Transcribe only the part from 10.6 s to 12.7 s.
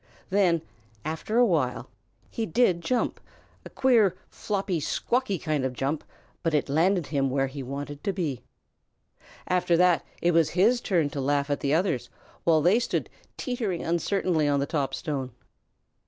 turn to laugh at the others while